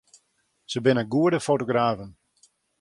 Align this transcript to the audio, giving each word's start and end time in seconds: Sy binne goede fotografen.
Sy 0.69 0.79
binne 0.83 1.03
goede 1.13 1.39
fotografen. 1.47 2.11